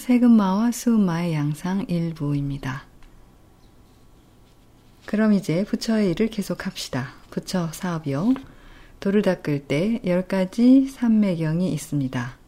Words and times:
세금마와 0.00 0.72
수음마의 0.72 1.34
양상 1.34 1.84
일부입니다. 1.86 2.84
그럼 5.04 5.34
이제 5.34 5.62
부처의 5.64 6.12
일을 6.12 6.28
계속합시다. 6.28 7.10
부처 7.30 7.70
사업이요. 7.72 8.32
도를 8.98 9.20
닦을 9.20 9.66
때 9.66 10.00
10가지 10.02 10.88
삼매경이 10.88 11.70
있습니다. 11.72 12.38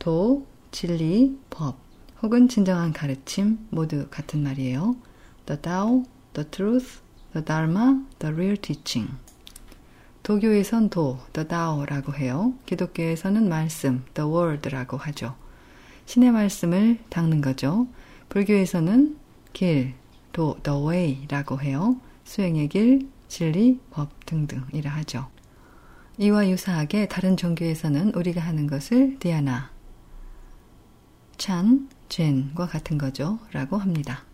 도, 0.00 0.44
진리, 0.72 1.38
법, 1.50 1.76
혹은 2.20 2.48
진정한 2.48 2.92
가르침 2.92 3.66
모두 3.70 4.08
같은 4.10 4.42
말이에요. 4.42 4.96
The 5.46 5.62
Tao, 5.62 6.02
The 6.34 6.50
Truth, 6.50 7.00
The 7.32 7.44
Dharma, 7.44 8.02
The 8.18 8.34
Real 8.34 8.56
Teaching. 8.56 9.14
도교에선 10.24 10.90
도, 10.90 11.20
The 11.32 11.46
Tao라고 11.46 12.14
해요. 12.14 12.54
기독교에서는 12.66 13.48
말씀, 13.48 14.04
The 14.14 14.28
Word라고 14.28 14.96
하죠. 14.96 15.36
신의 16.08 16.32
말씀을 16.32 16.98
닦는 17.10 17.42
거죠. 17.42 17.86
불교에서는 18.30 19.18
길, 19.52 19.92
도, 20.32 20.56
The 20.62 20.80
Way라고 20.80 21.60
해요. 21.60 22.00
수행의 22.24 22.68
길, 22.68 23.10
진리, 23.28 23.78
법 23.90 24.08
등등이라 24.24 24.90
하죠. 24.90 25.28
이와 26.16 26.48
유사하게 26.48 27.08
다른 27.08 27.36
종교에서는 27.36 28.14
우리가 28.14 28.40
하는 28.40 28.66
것을 28.66 29.18
디아나, 29.18 29.70
찬, 31.36 31.90
젠과 32.08 32.68
같은 32.68 32.96
거죠. 32.96 33.38
라고 33.52 33.76
합니다. 33.76 34.24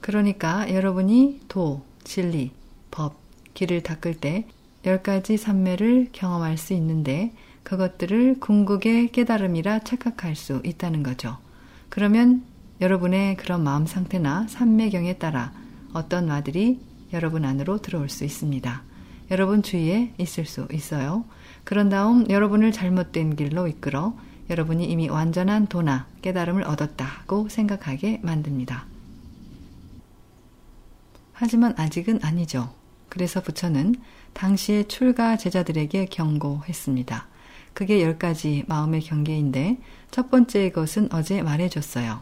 그러니까 0.00 0.68
여러분이 0.74 1.42
도, 1.46 1.84
진리, 2.02 2.50
법, 2.90 3.20
길을 3.54 3.84
닦을 3.84 4.14
때 4.14 4.48
10가지 4.82 5.36
삼매를 5.36 6.08
경험할 6.10 6.58
수 6.58 6.72
있는데 6.72 7.32
그것들을 7.68 8.40
궁극의 8.40 9.12
깨달음이라 9.12 9.80
착각할 9.80 10.36
수 10.36 10.62
있다는 10.64 11.02
거죠. 11.02 11.36
그러면 11.90 12.42
여러분의 12.80 13.36
그런 13.36 13.62
마음 13.62 13.84
상태나 13.84 14.48
삼매경에 14.48 15.18
따라 15.18 15.52
어떤 15.92 16.28
말들이 16.28 16.80
여러분 17.12 17.44
안으로 17.44 17.82
들어올 17.82 18.08
수 18.08 18.24
있습니다. 18.24 18.82
여러분 19.30 19.62
주위에 19.62 20.14
있을 20.16 20.46
수 20.46 20.66
있어요. 20.72 21.26
그런 21.64 21.90
다음 21.90 22.30
여러분을 22.30 22.72
잘못된 22.72 23.36
길로 23.36 23.68
이끌어 23.68 24.16
여러분이 24.48 24.86
이미 24.86 25.10
완전한 25.10 25.66
도나 25.66 26.06
깨달음을 26.22 26.64
얻었다고 26.64 27.50
생각하게 27.50 28.20
만듭니다. 28.22 28.86
하지만 31.34 31.74
아직은 31.76 32.20
아니죠. 32.22 32.72
그래서 33.10 33.42
부처는 33.42 33.96
당시의 34.32 34.88
출가 34.88 35.36
제자들에게 35.36 36.06
경고했습니다. 36.06 37.28
그게 37.78 38.02
열 38.02 38.18
가지 38.18 38.64
마음의 38.66 39.02
경계인데 39.02 39.78
첫 40.10 40.32
번째 40.32 40.70
것은 40.70 41.12
어제 41.12 41.42
말해줬어요. 41.42 42.20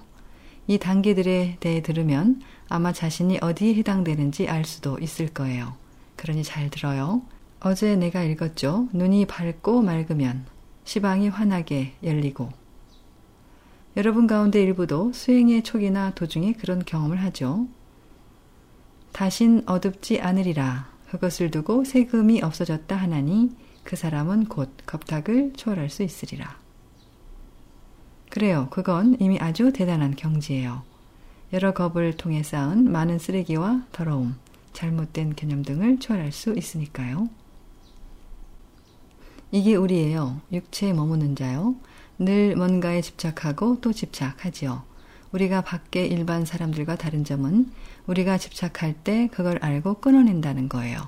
이 0.66 0.76
단계들에 0.76 1.56
대해 1.60 1.80
들으면 1.80 2.42
아마 2.68 2.92
자신이 2.92 3.38
어디에 3.40 3.72
해당되는지 3.76 4.50
알 4.50 4.66
수도 4.66 4.98
있을 4.98 5.28
거예요. 5.28 5.74
그러니 6.16 6.44
잘 6.44 6.68
들어요. 6.68 7.22
어제 7.60 7.96
내가 7.96 8.22
읽었죠. 8.22 8.88
눈이 8.92 9.24
밝고 9.28 9.80
맑으면 9.80 10.44
시방이 10.84 11.30
환하게 11.30 11.94
열리고 12.02 12.50
여러분 13.96 14.26
가운데 14.26 14.62
일부도 14.62 15.14
수행의 15.14 15.62
초기나 15.62 16.10
도중에 16.10 16.52
그런 16.52 16.84
경험을 16.84 17.22
하죠. 17.22 17.66
다신 19.12 19.62
어둡지 19.64 20.20
않으리라. 20.20 20.90
그것을 21.08 21.50
두고 21.50 21.84
세금이 21.84 22.42
없어졌다 22.42 22.94
하나니 22.94 23.56
그 23.86 23.94
사람은 23.94 24.46
곧 24.46 24.68
겁탁을 24.84 25.52
초월할 25.56 25.90
수 25.90 26.02
있으리라. 26.02 26.58
그래요. 28.30 28.66
그건 28.70 29.16
이미 29.20 29.38
아주 29.38 29.72
대단한 29.72 30.16
경지예요. 30.16 30.82
여러 31.52 31.72
겁을 31.72 32.16
통해 32.16 32.42
쌓은 32.42 32.90
많은 32.90 33.20
쓰레기와 33.20 33.84
더러움, 33.92 34.34
잘못된 34.72 35.36
개념 35.36 35.62
등을 35.62 36.00
초월할 36.00 36.32
수 36.32 36.52
있으니까요. 36.52 37.28
이게 39.52 39.76
우리예요. 39.76 40.40
육체에 40.52 40.92
머무는 40.92 41.36
자요. 41.36 41.76
늘 42.18 42.56
뭔가에 42.56 43.00
집착하고 43.00 43.80
또 43.80 43.92
집착하지요. 43.92 44.82
우리가 45.30 45.60
밖에 45.60 46.04
일반 46.06 46.44
사람들과 46.44 46.96
다른 46.96 47.22
점은 47.22 47.70
우리가 48.08 48.36
집착할 48.36 48.94
때 48.94 49.28
그걸 49.28 49.58
알고 49.62 50.00
끊어낸다는 50.00 50.68
거예요. 50.68 51.06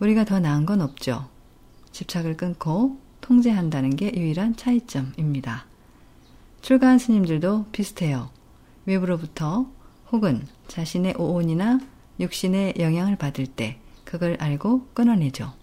우리가 0.00 0.24
더 0.24 0.40
나은 0.40 0.66
건 0.66 0.80
없죠. 0.80 1.35
집착을 1.96 2.36
끊고 2.36 2.98
통제한다는 3.22 3.96
게 3.96 4.12
유일한 4.14 4.54
차이점입니다. 4.54 5.64
출가한 6.60 6.98
스님들도 6.98 7.66
비슷해요. 7.72 8.30
외부로부터 8.84 9.66
혹은 10.12 10.46
자신의 10.68 11.14
오온이나 11.16 11.80
육신의 12.20 12.74
영향을 12.78 13.16
받을 13.16 13.46
때 13.46 13.78
그걸 14.04 14.36
알고 14.38 14.88
끊어내죠. 14.92 15.54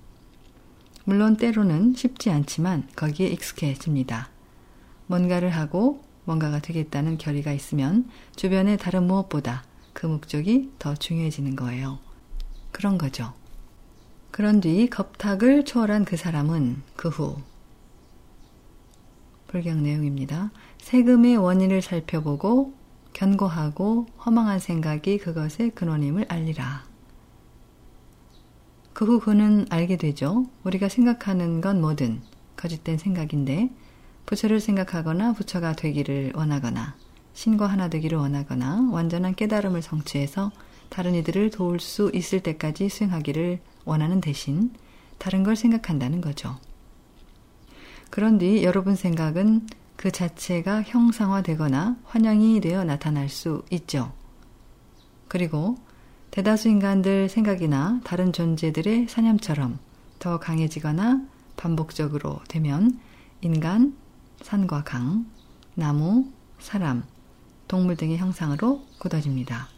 물론 1.05 1.37
때로는 1.37 1.93
쉽지 1.93 2.31
않지만 2.31 2.87
거기에 2.95 3.27
익숙해집니다. 3.27 4.29
뭔가를 5.05 5.51
하고 5.51 6.03
뭔가가 6.25 6.59
되겠다는 6.59 7.19
결의가 7.19 7.51
있으면 7.51 8.09
주변의 8.35 8.77
다른 8.77 9.05
무엇보다 9.05 9.63
그 9.93 10.07
목적이 10.07 10.71
더 10.79 10.95
중요해지는 10.95 11.55
거예요. 11.55 11.99
그런 12.71 12.97
거죠. 12.97 13.33
그런 14.33 14.61
뒤 14.61 14.89
겁탁을 14.89 15.63
초월한 15.63 16.05
그 16.05 16.17
사람은 16.17 16.81
그 16.95 17.07
후 17.07 17.37
불경 19.45 19.83
내용입니다. 19.83 20.49
세금의 20.79 21.37
원인을 21.37 21.83
살펴보고 21.83 22.73
견고하고 23.13 24.07
허망한 24.25 24.57
생각이 24.57 25.19
그것의 25.19 25.75
근원임을 25.75 26.25
알리라. 26.29 26.83
그 28.93 29.05
후 29.05 29.19
그는 29.19 29.67
알게 29.69 29.97
되죠. 29.97 30.47
우리가 30.63 30.89
생각하는 30.89 31.61
건 31.61 31.79
뭐든 31.79 32.19
거짓된 32.57 32.97
생각인데 32.97 33.69
부처를 34.25 34.59
생각하거나 34.59 35.33
부처가 35.33 35.73
되기를 35.73 36.31
원하거나 36.33 36.95
신과 37.33 37.67
하나 37.67 37.87
되기를 37.87 38.17
원하거나 38.17 38.89
완전한 38.91 39.35
깨달음을 39.35 39.83
성취해서 39.83 40.51
다른 40.93 41.15
이들을 41.15 41.49
도울 41.49 41.79
수 41.79 42.11
있을 42.13 42.41
때까지 42.41 42.87
수행하기를 42.87 43.59
원하는 43.83 44.21
대신 44.21 44.71
다른 45.17 45.41
걸 45.41 45.55
생각한다는 45.55 46.21
거죠. 46.21 46.55
그런 48.11 48.37
뒤 48.37 48.63
여러분 48.63 48.95
생각은 48.95 49.65
그 49.95 50.11
자체가 50.11 50.83
형상화되거나 50.83 51.97
환영이 52.03 52.61
되어 52.61 52.83
나타날 52.83 53.27
수 53.27 53.63
있죠. 53.71 54.13
그리고 55.27 55.77
대다수 56.29 56.69
인간들 56.69 57.27
생각이나 57.27 57.99
다른 58.03 58.31
존재들의 58.31 59.07
사념처럼 59.07 59.79
더 60.19 60.39
강해지거나 60.39 61.25
반복적으로 61.57 62.39
되면 62.47 62.99
인간, 63.41 63.97
산과 64.43 64.83
강, 64.83 65.25
나무, 65.73 66.31
사람, 66.59 67.03
동물 67.67 67.97
등의 67.97 68.17
형상으로 68.17 68.85
굳어집니다. 68.99 69.73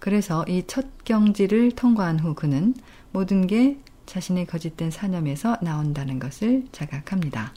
그래서 0.00 0.44
이 0.48 0.64
첫 0.66 1.04
경지를 1.04 1.72
통과한 1.72 2.18
후 2.18 2.34
그는 2.34 2.74
모든 3.12 3.46
게 3.46 3.78
자신의 4.06 4.46
거짓된 4.46 4.90
사념에서 4.90 5.58
나온다는 5.62 6.18
것을 6.18 6.66
자각합니다. 6.72 7.52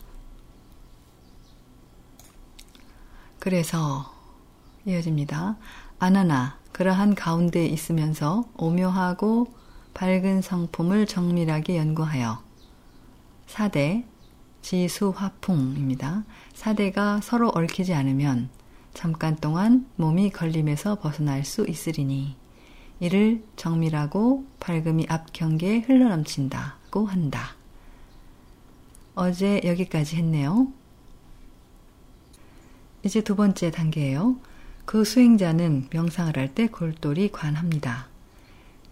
그래서 3.39 4.13
이어집니다. 4.85 5.57
아나나 5.99 6.57
그러한 6.71 7.15
가운데 7.15 7.65
있으면서 7.65 8.45
오묘하고 8.57 9.47
밝은 9.93 10.41
성품을 10.41 11.05
정밀하게 11.07 11.77
연구하여 11.77 12.43
사대 13.47 14.05
지수화풍입니다. 14.61 16.23
사대가 16.53 17.19
서로 17.21 17.49
얽히지 17.53 17.93
않으면 17.93 18.49
잠깐 18.93 19.35
동안 19.35 19.87
몸이 19.95 20.29
걸림에서 20.31 20.99
벗어날 20.99 21.43
수 21.43 21.65
있으리니 21.67 22.35
이를 22.99 23.43
정밀하고 23.55 24.45
밝음이 24.59 25.07
앞 25.09 25.33
경계에 25.33 25.79
흘러넘친다고 25.79 27.05
한다. 27.05 27.55
어제 29.15 29.61
여기까지 29.63 30.15
했네요. 30.17 30.67
이제 33.03 33.21
두 33.21 33.35
번째 33.35 33.71
단계예요. 33.71 34.37
그 34.85 35.03
수행자는 35.03 35.87
명상을 35.91 36.35
할 36.37 36.53
때 36.53 36.67
골똘히 36.67 37.31
관합니다. 37.31 38.07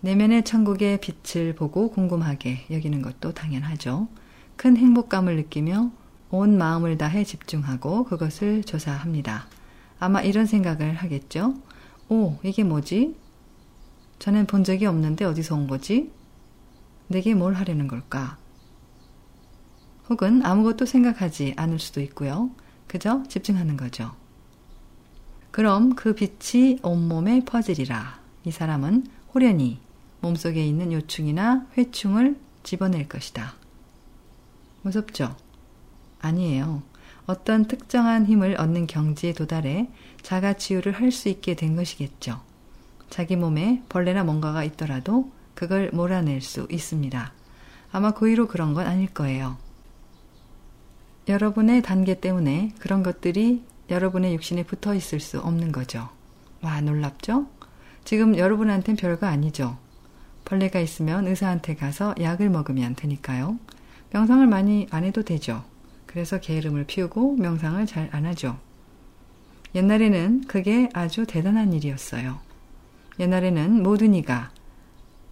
내면의 0.02 0.44
천국의 0.44 1.00
빛을 1.00 1.54
보고 1.54 1.92
궁금하게 1.92 2.66
여기는 2.72 3.02
것도 3.02 3.34
당연하죠. 3.34 4.08
큰 4.56 4.78
행복감을 4.78 5.36
느끼며 5.36 5.92
온 6.32 6.58
마음을 6.58 6.98
다해 6.98 7.24
집중하고 7.24 8.06
그것을 8.06 8.64
조사합니다. 8.64 9.48
아마 10.02 10.20
이런 10.24 10.48
생각을 10.48 10.96
하겠죠. 10.96 11.54
오, 12.10 12.40
이게 12.42 12.64
뭐지? 12.64 13.16
전엔 14.18 14.48
본 14.48 14.64
적이 14.64 14.88
없는데 14.88 15.26
어디서 15.26 15.56
온 15.56 15.68
거지? 15.68 16.12
내게 17.08 17.36
뭘 17.36 17.54
하려는 17.54 17.88
걸까? 17.88 18.40
혹은 20.10 20.44
아무것도 20.44 20.88
생각하지 20.88 21.54
않을 21.56 21.78
수도 21.78 22.02
있고요. 22.02 22.50
그저 22.88 23.22
집중하는 23.28 23.78
거죠. 23.78 24.16
그럼 25.52 25.94
그 25.94 26.16
빛이 26.16 26.80
온몸에 26.82 27.46
퍼지리라. 27.46 28.20
이 28.44 28.50
사람은 28.50 29.06
호련히 29.36 29.80
몸속에 30.22 30.66
있는 30.66 30.92
요충이나 30.92 31.68
회충을 31.78 32.40
집어낼 32.64 33.08
것이다. 33.08 33.54
무섭죠? 34.82 35.36
아니에요. 36.20 36.82
어떤 37.32 37.64
특정한 37.66 38.26
힘을 38.26 38.60
얻는 38.60 38.88
경지에 38.88 39.32
도달해 39.32 39.88
자가 40.22 40.54
치유를 40.54 40.92
할 40.92 41.14
수 41.14 41.30
있게 41.30 41.56
된 41.56 41.78
것이겠죠. 41.78 42.42
자기 43.10 43.38
몸에 43.38 43.84
벌레나 43.88 44.26
뭔가가 44.26 44.66
있더라도 44.66 45.32
그걸 45.56 45.92
몰아낼 45.94 46.42
수 46.42 46.68
있습니다. 46.70 47.32
아마 47.94 48.12
고의로 48.12 48.48
그런 48.50 48.74
건 48.74 48.86
아닐 48.86 49.08
거예요. 49.08 49.58
여러분의 51.30 51.82
단계 51.84 52.20
때문에 52.20 52.74
그런 52.80 53.02
것들이 53.02 53.64
여러분의 53.90 54.34
육신에 54.36 54.64
붙어 54.64 54.94
있을 54.94 55.22
수 55.22 55.40
없는 55.40 55.72
거죠. 55.72 56.10
와, 56.62 56.82
놀랍죠? 56.82 57.48
지금 58.04 58.38
여러분한텐 58.38 58.98
별거 58.98 59.26
아니죠. 59.26 59.78
벌레가 60.44 60.82
있으면 60.82 61.28
의사한테 61.28 61.76
가서 61.76 62.14
약을 62.20 62.50
먹으면 62.50 62.96
되니까요. 62.96 63.58
명상을 64.12 64.46
많이 64.48 64.88
안 64.92 65.06
해도 65.06 65.24
되죠. 65.24 65.64
그래서 66.12 66.40
게으름을 66.40 66.86
피우고 66.86 67.38
명상을 67.38 67.86
잘 67.86 68.10
안 68.12 68.26
하죠. 68.26 68.58
옛날에는 69.74 70.46
그게 70.48 70.90
아주 70.94 71.26
대단한 71.26 71.72
일이었어요. 71.74 72.40
옛날에는 73.20 73.82
모든 73.84 74.14
이가, 74.14 74.52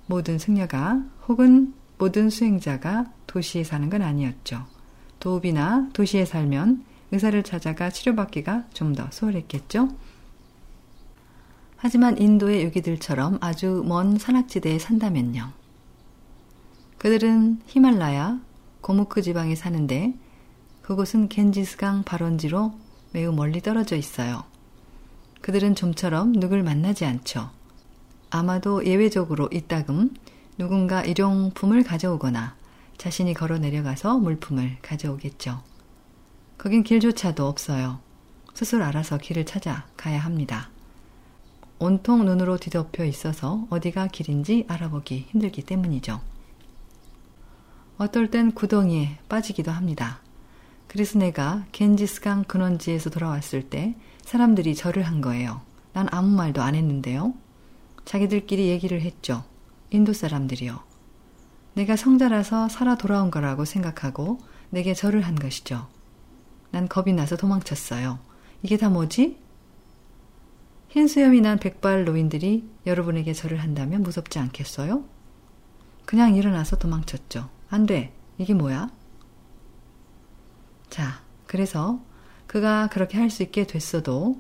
모든 0.08 0.40
승려가 0.40 1.04
혹은 1.28 1.74
모든 1.98 2.30
수행자가 2.30 3.12
도시에 3.28 3.64
사는 3.64 3.90
건 3.90 4.02
아니었죠. 4.02 4.66
도읍이나 5.20 5.90
도시에 5.92 6.24
살면 6.26 6.86
의사를 7.12 7.42
찾아가 7.44 7.90
치료받기가 7.90 8.66
좀 8.74 8.94
더 8.96 9.10
수월했겠죠? 9.12 9.90
하지만 11.76 12.18
인도의 12.18 12.64
요기들처럼 12.66 13.40
아주 13.42 13.84
먼 13.86 14.18
산악지대에 14.18 14.80
산다면요. 14.80 15.52
그들은 16.98 17.62
히말라야, 17.66 18.40
고무크 18.82 19.22
지방에 19.22 19.56
사는데 19.56 20.14
그곳은 20.90 21.30
겐지스강 21.30 22.02
발원지로 22.02 22.74
매우 23.12 23.32
멀리 23.32 23.62
떨어져 23.62 23.96
있어요. 23.96 24.44
그들은 25.42 25.76
좀처럼 25.76 26.34
누굴 26.34 26.64
만나지 26.64 27.06
않죠. 27.06 27.52
아마도 28.32 28.84
예외적으로 28.84 29.50
이따금 29.54 30.16
누군가 30.58 31.04
일용품을 31.04 31.84
가져오거나 31.84 32.56
자신이 32.98 33.36
걸어 33.36 33.60
내려가서 33.60 34.18
물품을 34.18 34.78
가져오겠죠. 34.82 35.62
거긴 36.58 36.82
길조차도 36.82 37.46
없어요. 37.46 38.00
스스로 38.56 38.84
알아서 38.84 39.20
길을 39.20 39.46
찾아 39.46 39.86
가야 39.96 40.18
합니다. 40.18 40.72
온통 41.78 42.26
눈으로 42.26 42.58
뒤덮여 42.58 43.06
있어서 43.06 43.68
어디가 43.70 44.08
길인지 44.08 44.66
알아보기 44.68 45.28
힘들기 45.30 45.62
때문이죠. 45.62 46.20
어떨 48.00 48.32
땐 48.32 48.52
구덩이에 48.54 49.20
빠지기도 49.30 49.70
합니다. 49.70 50.22
그래서 50.90 51.20
내가 51.20 51.66
겐지스강 51.72 52.46
근원지에서 52.46 53.12
돌아왔을 53.12 53.70
때 53.70 53.96
사람들이 54.26 54.74
절을 54.76 55.04
한 55.04 55.22
거예요. 55.22 55.62
난 55.94 56.08
아무 56.12 56.36
말도 56.36 56.62
안 56.62 56.76
했는데요. 56.76 57.34
자기들끼리 58.06 58.70
얘기를 58.70 59.00
했죠. 59.02 59.44
인도 59.92 60.14
사람들이요. 60.14 60.80
내가 61.76 61.96
성자라서 61.96 62.70
살아 62.70 62.96
돌아온 62.96 63.30
거라고 63.30 63.66
생각하고 63.66 64.40
내게 64.72 64.96
절을 64.96 65.22
한 65.22 65.36
것이죠. 65.36 65.88
난 66.72 66.88
겁이 66.88 67.14
나서 67.14 67.38
도망쳤어요. 67.38 68.20
이게 68.64 68.76
다 68.76 68.90
뭐지? 68.90 69.38
흰 70.90 71.08
수염이 71.08 71.42
난 71.42 71.60
백발 71.60 72.04
노인들이 72.04 72.68
여러분에게 72.88 73.34
절을 73.34 73.62
한다면 73.62 74.02
무섭지 74.02 74.40
않겠어요? 74.40 75.04
그냥 76.06 76.36
일어나서 76.36 76.78
도망쳤죠. 76.80 77.48
안 77.70 77.86
돼. 77.86 78.12
이게 78.40 78.56
뭐야? 78.56 78.90
자, 80.90 81.22
그래서 81.48 82.00
그가 82.48 82.88
그렇게 82.88 83.18
할 83.18 83.30
수 83.30 83.44
있게 83.44 83.68
됐어도 83.68 84.40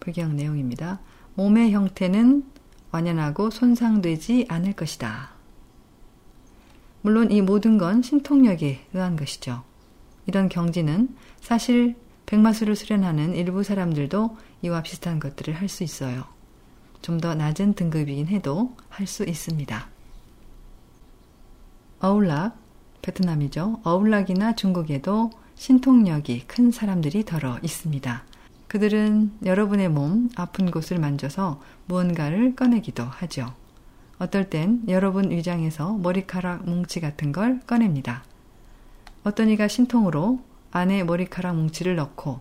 불경 0.00 0.36
내용입니다. 0.36 1.00
몸의 1.34 1.72
형태는 1.72 2.44
완연하고 2.90 3.50
손상되지 3.50 4.46
않을 4.48 4.72
것이다. 4.72 5.30
물론 7.02 7.30
이 7.30 7.42
모든 7.42 7.78
건 7.78 8.02
신통력에 8.02 8.86
의한 8.92 9.16
것이죠. 9.16 9.62
이런 10.26 10.48
경지는 10.48 11.14
사실 11.40 11.96
백마수를 12.26 12.76
수련하는 12.76 13.34
일부 13.34 13.62
사람들도 13.62 14.36
이와 14.62 14.82
비슷한 14.82 15.20
것들을 15.20 15.54
할 15.54 15.68
수 15.68 15.84
있어요. 15.84 16.24
좀 17.00 17.20
더 17.20 17.34
낮은 17.34 17.74
등급이긴 17.74 18.26
해도 18.26 18.74
할 18.88 19.06
수 19.06 19.24
있습니다. 19.24 19.88
어울락, 22.00 22.58
베트남이죠. 23.02 23.80
어울락이나 23.84 24.54
중국에도 24.54 25.30
신통력이 25.54 26.44
큰 26.46 26.70
사람들이 26.70 27.24
덜어 27.24 27.58
있습니다. 27.62 28.22
그들은 28.68 29.32
여러분의 29.44 29.88
몸 29.88 30.28
아픈 30.36 30.70
곳을 30.70 30.98
만져서 30.98 31.60
무언가를 31.86 32.54
꺼내기도 32.54 33.02
하죠. 33.04 33.54
어떨 34.18 34.50
땐 34.50 34.82
여러분 34.88 35.30
위장에서 35.30 35.94
머리카락 35.94 36.64
뭉치 36.68 37.00
같은 37.00 37.32
걸 37.32 37.60
꺼냅니다. 37.66 38.24
어떤 39.24 39.48
이가 39.48 39.68
신통으로 39.68 40.40
안에 40.70 41.04
머리카락 41.04 41.56
뭉치를 41.56 41.96
넣고 41.96 42.40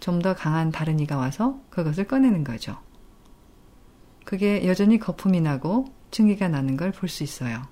좀 0.00 0.20
더 0.20 0.34
강한 0.34 0.70
다른 0.70 1.00
이가 1.00 1.16
와서 1.16 1.58
그것을 1.70 2.06
꺼내는 2.06 2.44
거죠. 2.44 2.76
그게 4.24 4.66
여전히 4.66 4.98
거품이 4.98 5.40
나고 5.40 5.86
증기가 6.10 6.48
나는 6.48 6.76
걸 6.76 6.92
볼 6.92 7.08
수 7.08 7.22
있어요. 7.24 7.62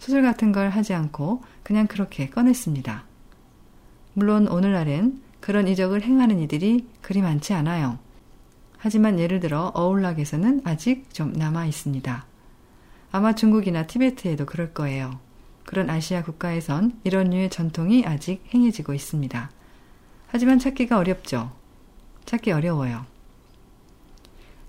수술 0.00 0.22
같은 0.22 0.50
걸 0.50 0.70
하지 0.70 0.94
않고 0.94 1.42
그냥 1.62 1.86
그렇게 1.86 2.28
꺼냈습니다. 2.30 3.04
물론 4.14 4.48
오늘날엔 4.48 5.20
그런 5.40 5.68
이적을 5.68 6.02
행하는 6.02 6.40
이들이 6.40 6.86
그리 7.02 7.20
많지 7.20 7.52
않아요. 7.52 7.98
하지만 8.78 9.18
예를 9.18 9.40
들어 9.40 9.70
어울락에서는 9.74 10.62
아직 10.64 11.12
좀 11.12 11.34
남아 11.34 11.66
있습니다. 11.66 12.24
아마 13.12 13.34
중국이나 13.34 13.86
티베트에도 13.86 14.46
그럴 14.46 14.72
거예요. 14.72 15.20
그런 15.66 15.90
아시아 15.90 16.22
국가에선 16.22 16.98
이런 17.04 17.28
류의 17.30 17.50
전통이 17.50 18.06
아직 18.06 18.42
행해지고 18.54 18.94
있습니다. 18.94 19.50
하지만 20.28 20.58
찾기가 20.58 20.96
어렵죠. 20.96 21.52
찾기 22.24 22.52
어려워요. 22.52 23.04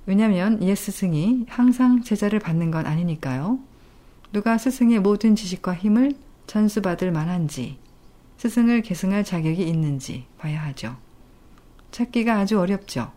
왜냐하면 0.05 0.61
옛 0.61 0.91
스승이 0.91 1.45
항상 1.47 2.03
제자를 2.03 2.39
받는 2.39 2.69
건 2.69 2.85
아니니까요. 2.85 3.70
누가 4.31 4.57
스승의 4.57 4.99
모든 5.01 5.35
지식과 5.35 5.75
힘을 5.75 6.13
전수받을 6.47 7.11
만한지, 7.11 7.77
스승을 8.37 8.81
계승할 8.81 9.25
자격이 9.25 9.61
있는지 9.61 10.25
봐야 10.37 10.63
하죠. 10.67 10.95
찾기가 11.91 12.37
아주 12.39 12.57
어렵죠. 12.57 13.11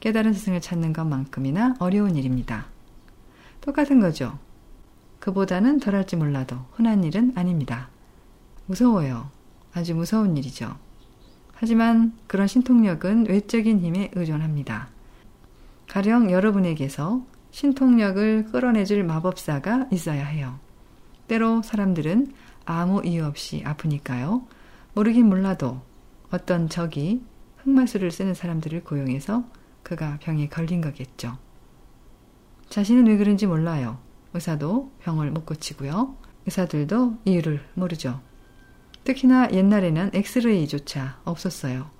깨달은 0.00 0.32
스승을 0.32 0.60
찾는 0.60 0.92
것만큼이나 0.92 1.76
어려운 1.78 2.16
일입니다. 2.16 2.66
똑같은 3.60 4.00
거죠. 4.00 4.38
그보다는 5.20 5.78
덜할지 5.78 6.16
몰라도 6.16 6.58
흔한 6.72 7.04
일은 7.04 7.32
아닙니다. 7.36 7.88
무서워요. 8.66 9.30
아주 9.72 9.94
무서운 9.94 10.36
일이죠. 10.36 10.76
하지만 11.54 12.12
그런 12.26 12.48
신통력은 12.48 13.28
외적인 13.28 13.80
힘에 13.80 14.10
의존합니다. 14.14 14.88
가령 15.88 16.30
여러분에게서 16.30 17.24
신통력을 17.56 18.48
끌어내줄 18.52 19.02
마법사가 19.04 19.86
있어야 19.90 20.26
해요. 20.26 20.60
때로 21.26 21.62
사람들은 21.62 22.34
아무 22.66 23.00
이유 23.02 23.24
없이 23.24 23.62
아프니까요. 23.64 24.46
모르긴 24.92 25.30
몰라도 25.30 25.80
어떤 26.30 26.68
적이 26.68 27.22
흑마술을 27.62 28.10
쓰는 28.10 28.34
사람들을 28.34 28.84
고용해서 28.84 29.44
그가 29.82 30.18
병에 30.20 30.50
걸린 30.50 30.82
거겠죠. 30.82 31.38
자신은 32.68 33.06
왜 33.06 33.16
그런지 33.16 33.46
몰라요. 33.46 34.00
의사도 34.34 34.92
병을 35.00 35.30
못 35.30 35.46
고치고요. 35.46 36.14
의사들도 36.44 37.20
이유를 37.24 37.64
모르죠. 37.72 38.20
특히나 39.04 39.48
옛날에는 39.52 40.10
엑스레이조차 40.12 41.20
없었어요. 41.24 41.90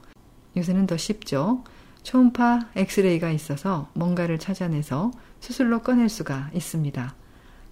요새는 0.54 0.86
더 0.86 0.98
쉽죠. 0.98 1.64
초음파 2.02 2.68
엑스레이가 2.76 3.30
있어서 3.30 3.88
뭔가를 3.94 4.38
찾아내서 4.38 5.12
수술로 5.40 5.82
꺼낼 5.82 6.08
수가 6.08 6.50
있습니다. 6.54 7.14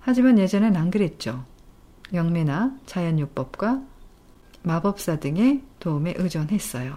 하지만 0.01 0.39
예전엔 0.39 0.77
안 0.77 0.91
그랬죠. 0.91 1.45
영매나 2.13 2.77
자연요법과 2.87 3.83
마법사 4.63 5.21
등의 5.21 5.63
도움에 5.79 6.15
의존했어요. 6.17 6.97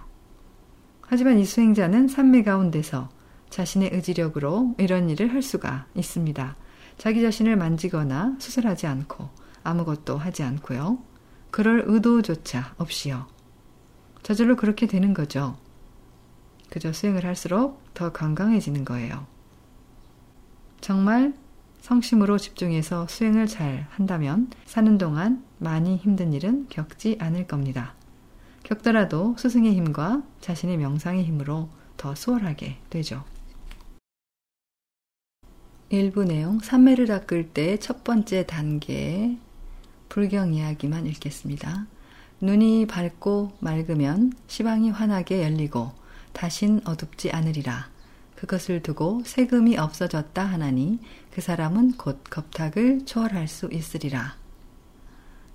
하지만 1.02 1.40
이 1.40 1.46
수행자는 1.46 2.08
산미 2.08 2.44
가운데서 2.44 3.10
자신의 3.50 3.92
의지력으로 3.94 4.76
이런 4.78 5.10
일을 5.10 5.34
할 5.34 5.42
수가 5.42 5.86
있습니다. 5.96 6.56
자기 6.98 7.22
자신을 7.22 7.56
만지거나 7.56 8.36
수술하지 8.40 8.88
않고 8.88 9.30
아무것도 9.64 10.18
하지 10.18 10.44
않고요. 10.44 11.00
그럴 11.52 11.84
의도조차 11.86 12.76
없이요. 12.78 13.28
저절로 14.24 14.56
그렇게 14.56 14.88
되는 14.88 15.14
거죠. 15.14 15.58
그저 16.70 16.92
수행을 16.92 17.24
할수록 17.26 17.82
더 17.94 18.12
건강해지는 18.12 18.84
거예요. 18.84 19.26
정말 20.82 21.34
성심으로 21.82 22.38
집중해서 22.38 23.08
수행을 23.08 23.48
잘 23.48 23.88
한다면 23.92 24.50
사는 24.66 24.98
동안 24.98 25.44
많이 25.58 25.96
힘든 25.98 26.34
일은 26.34 26.68
겪지 26.70 27.18
않을 27.20 27.48
겁니다. 27.48 27.94
겪더라도 28.64 29.36
스승의 29.38 29.74
힘과 29.76 30.24
자신의 30.42 30.78
명상의 30.78 31.24
힘으로 31.24 31.70
더 31.96 32.14
수월하게 32.14 32.78
되죠. 32.90 33.24
일부 35.90 36.26
내용, 36.26 36.60
삼매를 36.60 37.08
닦을 37.08 37.50
때 37.54 37.78
첫 37.78 38.04
번째 38.04 38.46
단계 38.46 39.38
불경 40.10 40.54
이야기만 40.54 41.06
읽겠습니다. 41.08 41.88
눈이 42.42 42.88
밝고 42.88 43.54
맑으면 43.60 44.34
시방이 44.48 44.90
환하게 44.90 45.44
열리고 45.44 45.92
다신 46.34 46.82
어둡지 46.86 47.32
않으리라. 47.32 47.90
그것을 48.38 48.84
두고 48.84 49.24
세금이 49.26 49.78
없어졌다 49.78 50.44
하나니 50.46 51.00
그 51.32 51.42
사람은 51.42 51.98
곧 51.98 52.24
겁탁을 52.30 53.06
초월할 53.06 53.48
수 53.48 53.68
있으리라. 53.72 54.36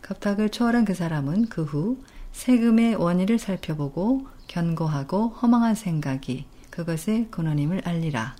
겁탁을 0.02 0.48
초월한 0.48 0.84
그 0.84 0.92
사람은 0.94 1.46
그 1.46 1.62
후 1.62 2.02
세금의 2.32 2.96
원인을 2.96 3.38
살펴보고 3.38 4.26
견고하고 4.48 5.28
허망한 5.28 5.76
생각이 5.76 6.46
그것의 6.70 7.28
근원임을 7.30 7.82
알리라. 7.84 8.34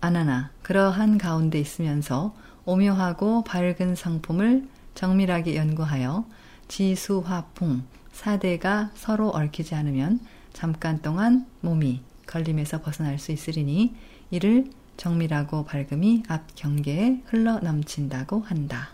아나나 0.00 0.50
그러한 0.62 1.16
가운데 1.16 1.58
있으면서 1.58 2.34
오묘하고 2.66 3.44
밝은 3.44 3.94
상품을 3.94 4.68
정밀하게 4.94 5.56
연구하여 5.56 6.26
지수화풍 6.68 7.84
사대가 8.12 8.90
서로 8.94 9.30
얽히지 9.30 9.74
않으면 9.74 10.20
잠깐 10.52 11.00
동안 11.00 11.46
몸이 11.60 12.02
걸림에서 12.26 12.82
벗어날 12.82 13.18
수 13.18 13.32
있으리니 13.32 13.94
이를 14.30 14.70
정밀하고 14.96 15.64
밝음이 15.64 16.24
앞 16.28 16.54
경계에 16.54 17.22
흘러 17.26 17.58
넘친다고 17.58 18.40
한다. 18.40 18.90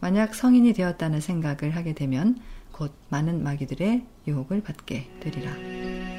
만약 0.00 0.34
성인이 0.34 0.72
되었다는 0.72 1.20
생각을 1.20 1.76
하게 1.76 1.94
되면 1.94 2.38
곧 2.72 2.92
많은 3.08 3.42
마귀들의 3.42 4.04
유혹을 4.26 4.62
받게 4.62 5.08
되리라. 5.20 6.13